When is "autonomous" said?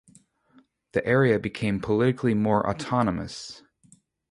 2.67-3.61